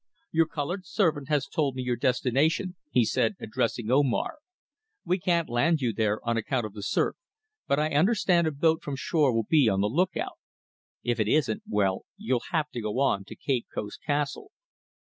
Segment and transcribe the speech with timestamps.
[0.31, 4.39] "Your coloured servant has told me your destination," he said, addressing Omar.
[5.05, 7.17] "We can't land you there on account of the surf,
[7.67, 10.39] but I understand a boat from shore will be on the look out.
[11.03, 14.49] If it isn't, well, you'll have to go on to Cape Coast Castle."